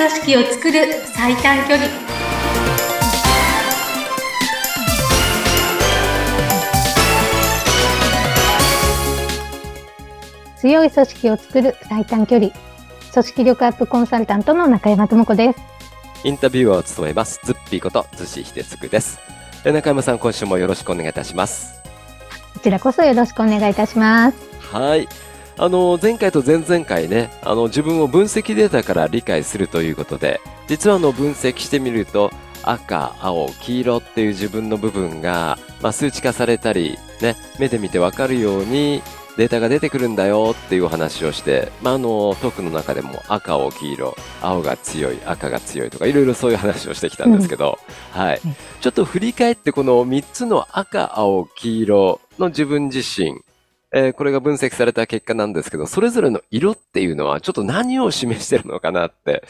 [0.00, 0.78] 組織を作る
[1.14, 1.86] 最短距離。
[10.56, 12.50] 強い組織を作る最短距離。
[13.12, 15.58] 組織力アップコンサルタントの中山智子です。
[16.24, 19.18] インタビューを務めますズッピーこと逗子秀嗣です。
[19.66, 21.78] え中山さん今週もよろしくお願いいたします。
[22.54, 24.38] こちらこそよろしくお願いいたします。
[24.72, 25.29] はい
[25.62, 32.30] あの前回と前々回ねあの自分を分析データから理解するということで実はあの分析してみると
[32.62, 39.02] 赤、青、黄色っていう自分の部分が、まあ、数値化されたり、ね、目で見てわかるように
[39.36, 47.78] データが出てくるんだよっていうお話をして、まあ、あのトークの中でも赤、青、黄色、青が強い、赤が強いとかいろいろそういう話をしてきたんですけど、
[48.12, 48.56] はいうん。
[48.80, 53.42] ちょっと振り返ってこの3つの赤、青、黄色の自分自身、
[53.92, 59.44] えーこれが分析された結果なんですけど、それぞれの色っていうのはちょっと何を示してるのかなって、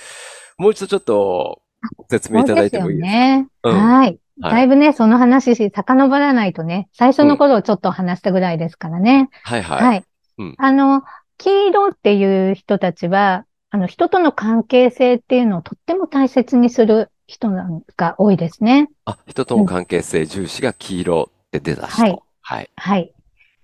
[0.59, 1.63] もう一度ちょっと
[2.11, 3.09] 説明いただいてもいいですか？
[3.11, 3.49] ね。
[3.65, 4.07] うんはい。
[4.07, 9.29] はいだいぶね、その話し、遡らないとね、最初の頃をちょっと話したぐらいですからね。
[9.43, 9.85] はいはい。
[9.85, 10.05] はい。
[10.39, 11.03] うんあの、
[11.37, 18.89] 黄色っていう人たちは、あの、人との関係性っていうのをとっても大切にする人なんが多いですね。
[19.05, 22.01] あ、人との関係性重視が黄色って出た人。
[22.01, 22.71] はいはい。
[22.77, 23.13] はい。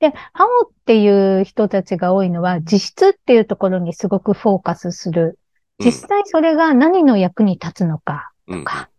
[0.01, 5.39] で、青っていう人たちが多いのは、実質っていうところにすごくフォーカスする。
[5.79, 8.91] 実際それが何の役に立つのかうん、うんか。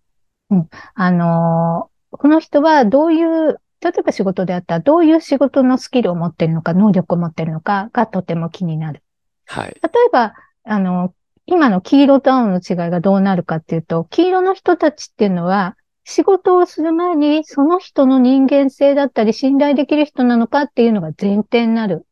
[0.50, 0.70] うん。
[0.96, 9.04] あのーこの人はどういう、例えば仕事であったらどういう仕事のスキルを持ってるのか、能力を持ってるのかがとても気になる。
[9.46, 9.70] はい。
[9.70, 11.14] 例えば、あの、
[11.46, 15.78] 今の黄色と青の違いがどうなるかっていうと、黄色の人たちっていうのは、
[16.10, 22.06] 仕事をする前にその人の人間性だったり信頼できる人なのかっていうのが前提になる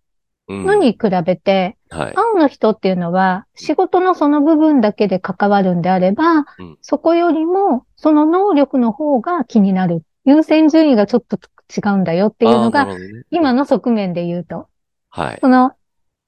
[0.49, 2.13] うんのに比べて、はい。
[2.16, 10.03] 青の人っていうのは仕事のその部分だけで関わるんであれば、うんそこよりもその能力の方が気になる。
[10.25, 11.39] 優先順位がちょっと
[11.75, 12.97] 違うんだよっていうのが、ね
[13.31, 14.67] 今の側面で言うと、
[15.09, 15.38] はい。
[15.39, 15.72] その、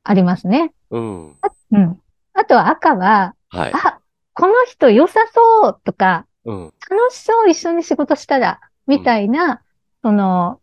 [0.03, 0.73] ありますね。
[0.89, 1.27] うん。
[1.71, 1.99] うん。
[2.33, 3.71] あとは赤は、はい。
[3.73, 3.99] あ、
[4.33, 6.73] この人良さそうとか、うん。
[6.89, 9.61] 楽しそう一緒に仕事したら、みたいな、
[10.01, 10.61] その、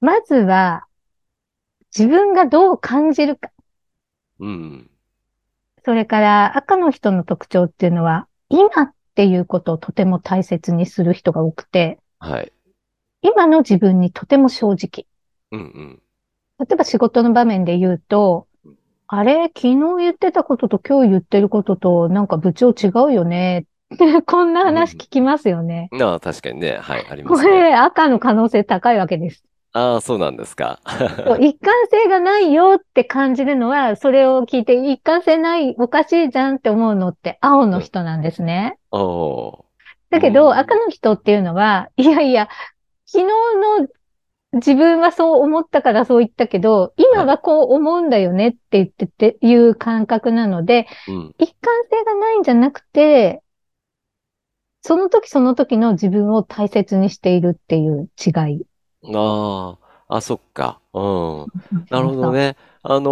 [0.00, 0.86] まずは、
[1.96, 3.50] 自分がどう感じるか。
[4.38, 4.90] うん。
[5.84, 12.52] それから赤の人の特徴っていうのは、今っていうことをとても大切にする人が多くて、はい。
[13.22, 15.06] 今の自分にとても正直。
[15.50, 16.02] うんうん。
[16.60, 18.46] 例えば仕事の場面で言うと、
[19.08, 23.66] あれ、昨日言ってたことと今日言ってることとなんか部長違うよね。
[24.26, 25.88] こんな話聞きますよね。
[26.00, 26.78] ああ、確かにね。
[26.80, 27.06] はい。
[27.10, 27.50] ありまこすね。
[27.70, 29.44] れ赤の可能性高いわけです。
[29.72, 30.80] ああ、そうなんですか。
[31.40, 38.78] 一貫性がないよって感じるのは、それを聞いて一貫性ない、おかしいじゃんって思うのって青の人なんですね。
[38.90, 39.62] おー。
[40.10, 42.48] だけど、うん赤の人っていうのは、いやいや、
[43.06, 43.24] 昨日
[43.80, 43.88] の
[44.52, 51.34] 自分はそう思ったからそう言ったけど、今はこう思うんだよねって言ってて、いう感覚なので、うん。
[51.38, 53.42] 一貫性がないんじゃなくて、
[54.82, 58.66] その時その時の自分を大切にしているっていう違い。
[59.14, 60.80] ああ、あ、そっか。
[60.92, 61.46] うん。
[61.90, 62.56] なるほどね。
[62.82, 63.10] あの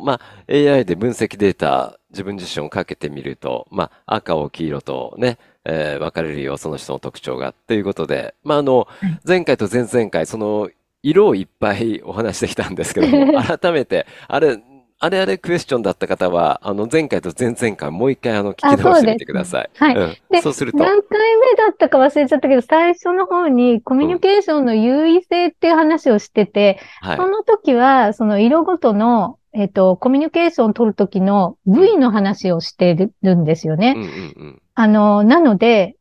[0.00, 7.52] ーまあ、AI で分析データ、自分自身をかけてみると、まあ、赤を黄色とね、えー分かれるよ、その人の特徴が。
[7.66, 10.70] ということで、まあ、あのはい、前回と前々回、その、
[11.02, 14.58] 色をいっぱいお話してきたんですけども、 改めて、あれ、
[15.04, 19.70] あれあれクエスチョンだった方は、あの、前回と前々回、もう一回、あの、聞き直してみてください。
[19.76, 19.96] はい。
[19.96, 20.16] うん。
[20.30, 27.26] でそうすると、何回目だったか忘れちゃったけど、最初の方にコミュニケーションの優位性っていう話をしてて、はいそ。
[27.26, 33.92] の時は、その色ごとの、えっと、コミュニケーションを取る時の部位の話をしてるんですよね。
[33.94, 34.10] うんうんう
[34.52, 34.62] ん。
[34.74, 35.96] あの、なので、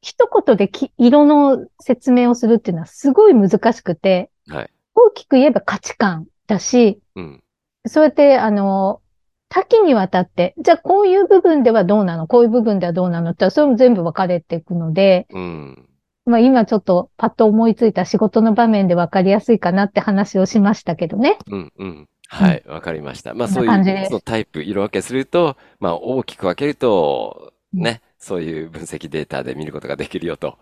[0.00, 4.70] 一言でき色の説明をするっていうのはすごい難しくて、はい。
[4.94, 7.43] 大きく言えば価値観だし、うん。
[7.86, 9.00] そうやって、あの、
[9.48, 12.26] 多岐にわたって、じゃあこういう部分ではどうなの？
[12.26, 13.30] こういう部分ではどうなの？
[13.30, 15.88] って、それも全部分かれていくので、うん。
[16.26, 21.38] まあ今ちょっとパッと思いついた仕事の場面で分かりやすいかなって話をしましたけどね。
[21.46, 22.08] うんうん。
[22.26, 23.34] はい、わかりました。
[23.34, 30.58] まあこそういうそのタイプ、色分けすると、まあ大きく分けると、ね、そういう分析データで見ることができるよと、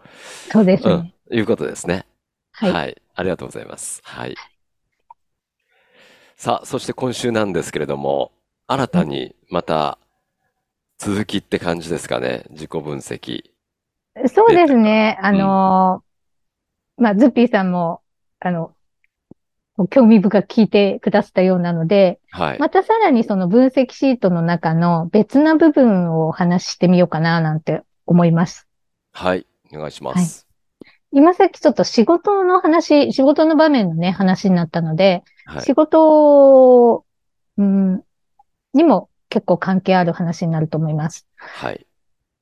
[0.50, 2.04] そうですうんね。、いうことですね。
[2.50, 2.72] はい。
[2.72, 3.02] はい。
[3.14, 4.02] ありがとうございます。
[4.04, 4.34] はい。
[6.42, 8.32] さあ、そして今週なんですけれども、
[8.66, 10.00] 新たにまた
[10.98, 12.46] 続きって感じですかね。
[12.50, 13.44] 自己分析。
[14.26, 15.20] そうですね。
[15.22, 18.00] あのーまあ、ズッピーさんも、
[18.40, 18.72] あの、
[19.88, 22.58] 興味深く聞いてくださったようなので、はい。
[22.58, 28.66] またさらにその分析シートの中の別な部分をお話ししてみようかななんて思います。
[29.12, 29.46] はい。
[29.72, 30.48] お願いします。
[31.12, 35.62] 今さっきちょっと仕事の話、仕事の場面のね、話になったので、はい。
[35.62, 37.04] 仕事、
[37.58, 38.02] うん、
[38.72, 41.26] にも結構関係ある話になると思います。
[41.36, 41.86] はい。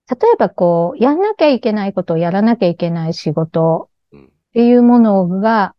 [0.08, 5.74] 例えばこう、やんなきゃいけないことをやらなきゃいけない仕事うんっていうものが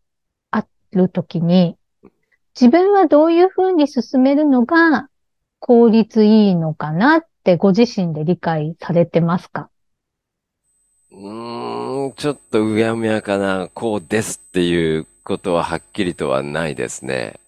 [0.50, 1.76] あるときに、
[2.58, 5.08] 自分はどういうふうに進めるのが
[5.60, 9.70] 効率いいのかなってご自身で理解されてますか？
[12.22, 17.40] ちょっとうやむやかな、こうですっていうことははっきりとはないですね。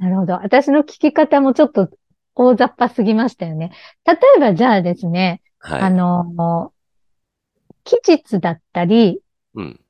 [0.00, 0.32] なるほど。
[0.32, 1.88] 私の聞き方もちょっと
[2.34, 3.70] 大雑把すぎましたよね。
[4.04, 5.94] 例えばじゃあですね、あはい。
[5.94, 6.72] の、
[7.84, 9.20] 期日だったり、
[9.54, 9.80] うん。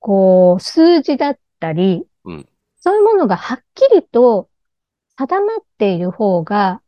[0.00, 2.48] こう、数字だったり、うん
[2.80, 4.48] そういうものがはっきりと
[5.16, 6.82] 定まっている方が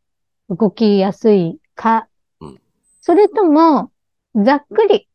[0.49, 2.09] 動きやすいか、
[2.41, 2.61] うん
[2.99, 3.93] それとも、
[4.35, 5.07] ざっくり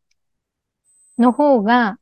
[1.17, 1.97] の方が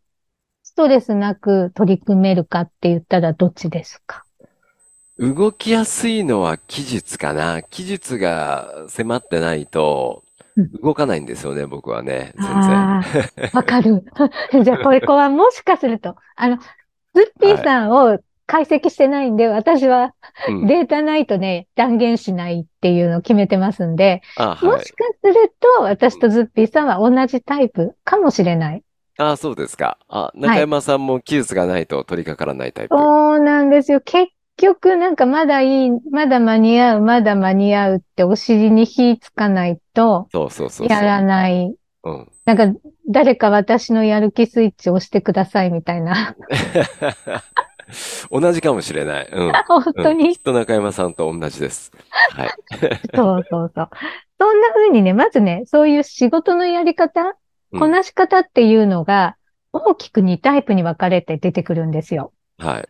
[0.64, 4.26] ストレスなく取り組めるかって言ったらどっちですか？
[5.20, 7.62] 動きやすいのは期日かな。
[7.64, 10.24] 期日が迫ってないと
[10.56, 12.34] うん動かないんですよね、僕はね。
[12.38, 13.02] 全然。
[13.54, 14.04] わかる。
[14.64, 16.58] じゃあ、これ、こはもしかすると、あの、
[17.14, 20.14] ズッピーさんを解析してないんで、私は
[20.48, 20.68] うん。
[20.68, 24.92] データないとね、断言しないっていうのを決めてますんで、あ、はいもし。
[24.94, 28.84] かすると、私とズッピーさんは同じタイプかもしれない。
[29.30, 29.98] あ、そうですか。
[30.08, 32.96] あ、中山さんも期日がないと取り掛からないタイプ。
[32.96, 34.02] そうなんですよ。
[34.02, 40.88] 結局、なんかまだいい、まだ間に合う、まだ間に合うってお尻に火つかないと、そうそうそう。
[40.88, 41.76] やらない。
[42.04, 42.28] うん。
[42.46, 42.80] なんか、
[43.10, 46.36] 誰か私のやる気スイッチを押してくださいみたいな。
[48.32, 49.30] 同じかもしれない。
[49.32, 49.52] うん。
[49.68, 51.92] 本当うんにきっと中山さんと同じです。
[52.36, 52.50] はい。
[53.16, 53.90] そうそうそう。
[54.40, 57.34] そんな風にね、まずね、そういう仕事のやり方、うん
[57.72, 59.38] こなし方っていうのが、
[59.74, 62.34] 大きく2タイプに分かれて出てくるんですよ。
[62.58, 62.90] はい。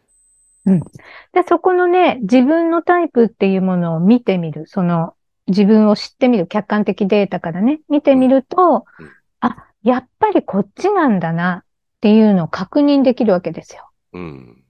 [1.34, 4.66] で、そこのね、自分のタイプっていうものを見てみる。
[4.68, 5.16] その、
[5.48, 6.48] 自分を知ってみる。
[6.48, 9.12] 客観的データからね、見てみると、うん
[9.42, 11.66] あ、やっぱりこっちなんだなっ
[12.00, 13.90] ていうのを確認できるわけですよ。
[14.14, 14.64] うん。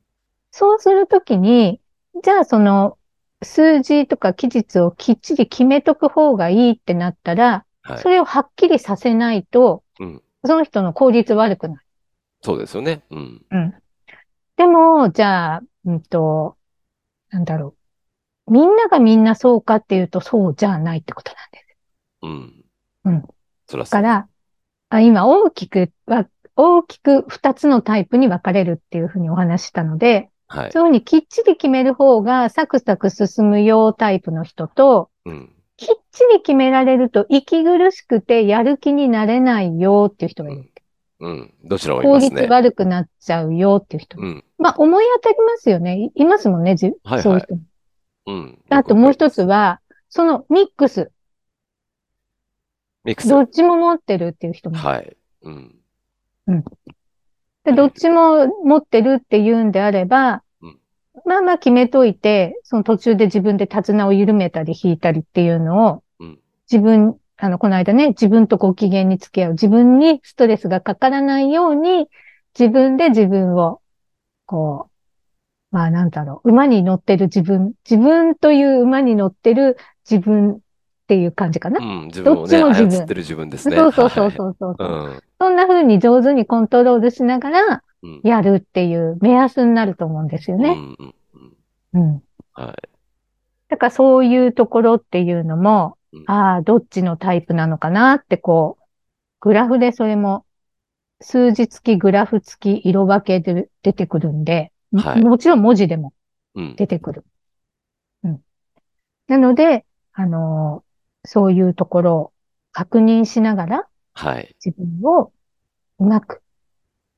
[0.52, 1.82] そうするときに、
[2.24, 2.98] じゃあその、
[3.44, 8.10] 数字とか期日をきっちり決めとく方がいいってなったら、はいそ。
[8.10, 10.22] れをはっきりさせないと、うん。
[10.46, 11.82] その人の効率悪くなる。
[12.42, 13.04] そうですよね。
[13.12, 13.46] うん。
[13.52, 13.74] うん。
[14.58, 16.58] でも、じゃあ、うんと、
[17.30, 17.76] なんだろ
[18.48, 18.52] う。
[18.52, 21.78] みんながみんなそうかっていうと、そうじゃないってことなんです。
[22.24, 22.66] うん。
[23.06, 23.28] うん。
[23.68, 24.02] そらそう。
[24.02, 24.28] だから、
[24.90, 30.72] あ今大きくは、大きく二つのタイプに分かれるっていうふうにお話ししたので、はい。
[30.72, 35.56] そういうふうにきっちり決める方がサクサク進むよタイプの人と、うん。
[35.82, 40.72] きっちり決められると息苦しくてやる気になれないよっていう人がいる。
[41.20, 41.54] うん。
[41.64, 42.50] どちらもい効率ますね。
[42.50, 44.22] 悪くなっちゃうよっていう人。
[44.22, 44.46] うん。
[44.60, 46.12] まあ思い当たりますよね。
[46.14, 47.62] いいますもんね、じはいはいそういう人も。
[48.28, 48.60] うん。
[48.70, 49.48] あともう一つは。
[49.48, 51.12] は、そのミックス、
[53.04, 53.30] ミックス。
[53.30, 54.78] どっちも持ってるっていう人も。
[54.78, 55.18] はい。
[55.42, 55.76] うん。
[57.64, 60.42] でどっちも持ってるっていうんであればうん、
[61.26, 66.40] まあまあ決めといて、その途中で自分で手綱を緩めたり引いたりっていうのをうん、
[66.72, 72.08] 自分、あの、この間ね、自分とご機嫌に付き合う、自分にストレスがかからないように、
[72.58, 73.82] 自分で自分を、
[74.46, 79.78] こう、まあなんだろう、馬に乗ってる自分、自分という馬に乗ってる
[80.10, 80.60] 自分っ
[81.08, 81.80] ていう感じかな。
[81.80, 82.08] うん。
[82.08, 83.78] 自分をね、どっちも自分操ってる自分ですね。
[83.78, 85.22] そうそうそうはいそうそう、うん。
[85.40, 87.82] そんな風に上手にコントロールしながらうん。
[88.24, 90.70] やるっていう目安になると思うんですよね。
[90.72, 90.96] うん。
[91.00, 91.16] うん。
[91.94, 92.24] うんうん。
[92.54, 92.90] はい。
[93.70, 98.84] だからそういうところっていうのも、うんああ、どっちのタイプなのかなってこう、
[99.42, 100.46] グラフでそれも、
[101.22, 106.14] 数字付き、グラフ付き、色分けで出てくるんで、はいもちろん文字でも
[106.56, 106.76] うん。
[106.78, 107.26] 出てくる。
[108.24, 108.42] うん。
[109.28, 110.92] なので、あのー
[111.24, 112.34] そういうところを
[112.72, 114.56] 確認しながらはい。
[114.66, 115.32] 自分を
[116.00, 116.42] うまく、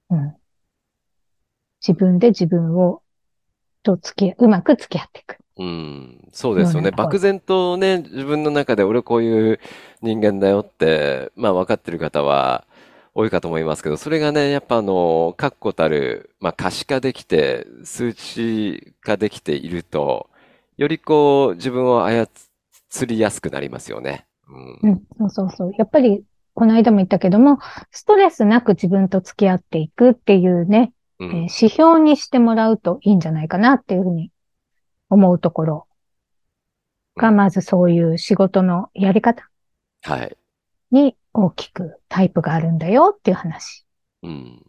[0.10, 0.38] うん。
[1.86, 3.02] 自分で自分を、
[3.84, 5.38] と付き合う、うまく付き合っていく。
[5.58, 6.92] うん、そうですよね。
[6.92, 9.60] 漠然とね、自分の中で俺こういう
[10.02, 12.66] 人間だよって、まあ分かってる方は
[13.14, 20.30] 多いかと思いますけど、それがね、やっぱあの、確固たる、まあ可視化できて、数値化できていると、
[20.78, 22.28] よりこう自分を操
[23.06, 24.26] りやすくなりますよね。
[24.50, 24.92] うん。
[24.92, 25.72] うん、そうそうそう。
[25.78, 26.24] やっぱり、
[26.56, 27.60] この間も言ったけども、
[27.92, 31.30] ストレスなく自分と付き合っていくっていうね、うん。
[31.30, 34.32] えー指標にしてもらうといいんじゃないかなっていうふうに
[35.10, 35.88] 思うところ
[37.18, 39.50] が、まずそういう仕事のやり方
[40.02, 40.38] はい。
[40.92, 43.86] に大きくタイプがあるんだよっていう話。
[44.24, 44.66] うん。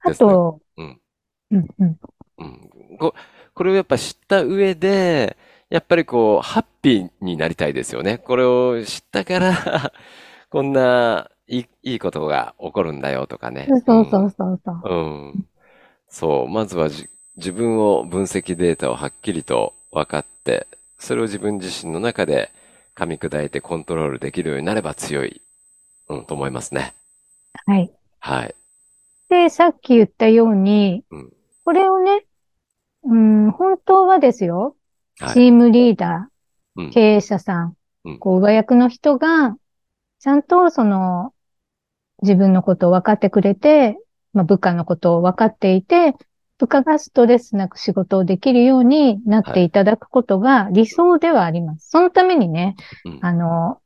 [0.00, 1.00] あと、うん。
[1.50, 2.00] うんうん。
[2.38, 2.98] うん。
[2.98, 3.14] こ、
[3.54, 5.36] これをやっぱ知った上で、
[5.68, 8.18] やっぱりこう、ハッピーになりたいですよね。
[8.18, 9.92] これを知ったから、
[10.50, 13.66] こんないい、いいことが起こるんだよとかね。
[13.68, 14.80] そうそうそうそう。
[14.84, 14.94] う
[15.36, 15.46] ん。
[16.08, 16.48] そう。
[16.48, 22.52] まずはじ、自分を分析データをはっきりと分かって、それを自分自身の中で
[22.94, 25.42] 噛み砕いてコントロールできるようになれば強い、
[26.08, 26.94] うん、と思いますね。
[27.66, 27.90] はい。
[28.20, 28.54] はい。
[29.28, 31.32] で、さっき言ったようにうん、
[31.64, 32.26] これをね、
[33.04, 34.76] うん、本当はですよ、
[35.18, 36.90] はいチームリーダー、うん。
[36.90, 39.56] 経営者さんうん、こう、上役の人が、
[40.20, 41.34] ちゃんとその、
[42.22, 43.98] 自分のことを分かってくれて、
[44.32, 46.14] まあ、部下のことを分かっていて、
[46.58, 51.88] 部下がストレスなく仕事をできるようになっていただくことが理想ではあります。
[51.88, 53.78] そのためにね、うんあの、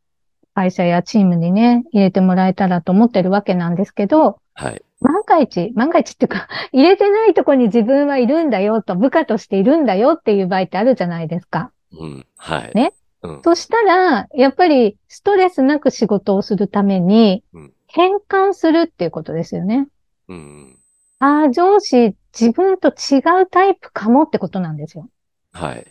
[0.54, 4.82] 会社やチームにね、入れてもらえたらと思ってるわけなんですけど、はい。
[5.00, 11.70] 万が一、万が一っていうか、 入れてないとこに自分はいるんだよと、部下としているんだよっていう場合ってあるじゃないですか。
[11.92, 12.26] うん。
[12.36, 12.72] はい。
[12.74, 12.92] ね。
[13.22, 13.42] うん。
[13.42, 19.86] そしたら、やっぱりストレスなく仕事をするためにうん、変換するっていうことですよね。
[20.26, 20.78] うん。
[21.20, 25.08] ああ、上司、自分と違うタイプかもってことなんですよ。
[25.52, 25.86] はい。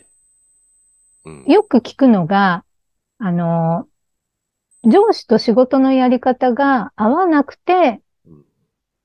[1.24, 1.44] うん。
[1.46, 2.62] よく聞くのが、
[3.18, 3.88] あの、
[4.84, 8.44] 上司と仕事のやり方が合わなくて、うん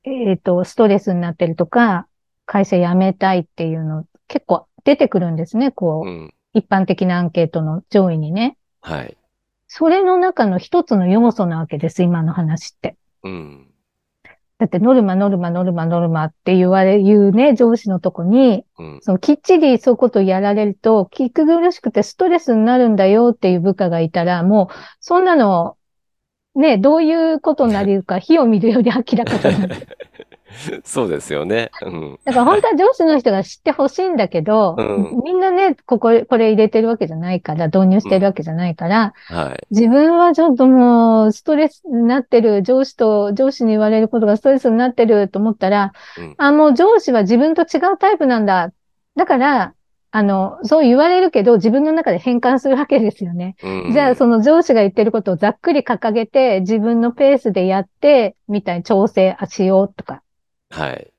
[0.03, 2.05] えっと、ストレスになってるとか、
[2.45, 5.71] 会社辞めたいっていうの結構出てくるんですね。
[5.71, 6.33] こう、うん。
[6.53, 8.57] 一般的なアンケートの上位にね。
[8.81, 9.15] はい。
[9.71, 12.97] それの中の一つの要素なわけです、今の話って。
[13.23, 13.67] うん。
[14.57, 18.99] だって、ノルマ、ノルマ、ノルマ、ノルマって言われ、言うね、上司のとこに、うん。
[19.03, 25.77] そのきっちりそういうことをやられると、息苦しくてストレスになるんだよっていう部下がいたら、もう、そんなの、
[26.55, 29.69] ね、どういうことになるか、火を見るより明らかじゃない。
[30.83, 31.69] そうですよね。
[31.81, 32.19] うん。
[32.25, 39.67] だから本当は上司の人が知ってほしいんだけど、うんみんなね、ここ、これ入れてるわけじゃないから、導入してるわけじゃないから、はい。
[39.71, 48.71] 自分はちょっともう、ストレスになってる、上司と、上司に言われることがストレスになってると思ったら、うんあ、もう上司は自分と違うタイプなんだ。
[49.15, 49.73] だから、
[50.11, 53.55] あの、そう言われるけど、自分の中で変換するわけですよね。
[53.63, 53.93] うん。
[53.93, 60.18] じゃあ、その上司が言ってることをざっくり掲げて、自分のペースでやって、みたいに調整しようとか。
[60.69, 61.11] はい。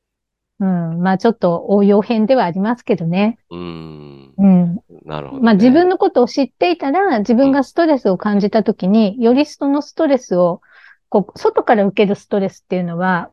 [0.60, 1.02] うん。
[1.02, 3.38] まあちょっと応用編ではありますけどね。
[3.50, 4.34] うん。
[4.36, 4.80] うん。
[5.04, 5.58] なるほどまあね。
[5.58, 10.60] 自分のことを知っていたら、自分がストレスを感じたときに、よりそのストレスを、
[11.08, 13.30] こう、外から受けるストレスっていうのは、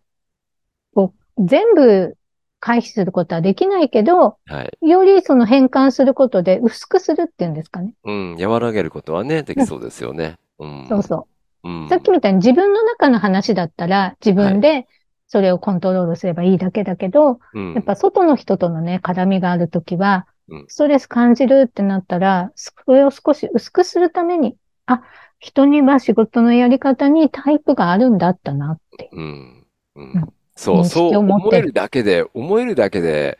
[0.95, 2.17] こう、全部
[2.59, 4.87] 回避することはできないけど、はい。
[4.87, 7.93] よりその変換することで薄くするっていうんですかね。
[8.03, 8.35] うん。
[8.39, 10.37] 和らげることはね、できそうですよね。
[10.59, 10.85] うん。
[10.89, 11.27] そうそ
[11.63, 11.85] うう。
[11.85, 11.89] ん。
[11.89, 14.87] さっきみたいに自分の中の話だったら、自分で
[15.27, 25.03] それをコントロールすればいいだけだけど、うんやっぱ外の人とのね、絡みがあるときはうん、ストレス感じるってなったら、それを少し薄くするために、あ、
[25.39, 29.09] 人には仕事のやり方にタイプがあるんだったなって。
[29.11, 29.67] うん。
[29.95, 30.33] ううんん。
[30.55, 33.37] そう、そう思えるだけで、思えるだけで、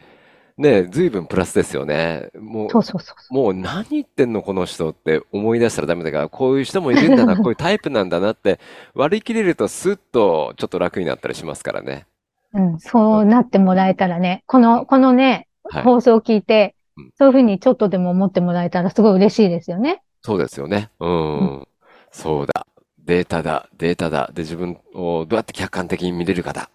[0.58, 2.30] ね、随分プラスですよね。
[2.40, 3.34] もそうそうそう。
[3.34, 8.60] もう何言ってんのこの人って思い出したらダメだから、こういう人もいるんだな、 こういうタイプなんだなって
[8.96, 12.08] 割り切れるとスッとちょっと楽になったりしますからね。
[12.54, 15.84] うん、そうなってもらえたらね、この、このね、はい。
[15.84, 20.02] 放送を聞いてうん、そういうふうにちょっとでも思ってもらえたらすごい嬉しいですよね。
[20.24, 20.90] そうですよね。
[21.00, 21.68] うん。
[22.12, 22.66] そうだ。
[23.06, 23.70] データだ。
[23.78, 24.32] データだ。
[24.34, 26.70] で、自分をどうやって客観的に見れるかだ。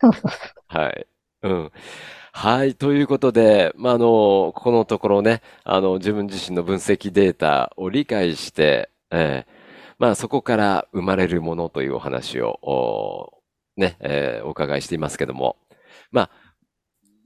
[0.00, 0.30] そうそうそう。
[0.68, 1.06] はい。
[1.42, 1.72] うん。
[2.36, 2.74] はい。
[2.74, 9.52] ということで、まあ、あの、ここのところね、あの、自分自身の分析データを理解して、えー
[10.00, 15.56] まあ、そこから生まれるものというお話を、おね、えーお伺いしていますけども、
[16.10, 16.30] まあ、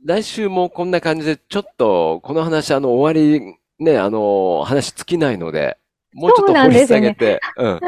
[0.04, 5.78] 来週もこんな感じで、ちょっと、この話、あの、終わり、ね、あの、話尽きないので、
[6.12, 7.80] もうちょっと掘り下げて、うん、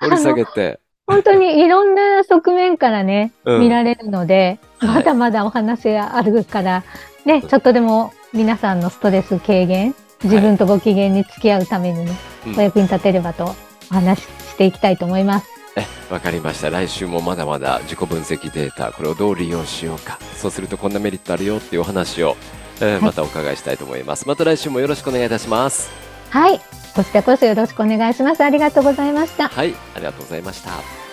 [0.00, 6.84] 掘り下げて、本当にいろんな側面からね、うん見られるので、はいまだまだお話があるから、
[7.24, 9.94] ね、ちょっとでも皆さんのストレス軽減、
[10.24, 12.12] 自分とご機嫌に付き合うためにね、
[12.46, 13.54] うんお役に立てればと
[13.90, 15.48] お話ししていきたいと思います。
[15.76, 16.70] え、わかりました。
[16.70, 20.18] 来週もまだまだ自己分析データ、これをどう利用しようか。
[20.36, 22.36] そうするとこんなメリットあるよっていうお話を、
[22.80, 24.26] えーいまたお伺いしたいと思います。
[24.26, 25.90] また来週もよろしくお願いいたします。
[26.30, 26.60] はい。
[26.96, 28.42] こちらこそよろしくお願いします。
[28.42, 29.48] ありがとうございました。
[29.48, 31.05] はい、ありがとうございました。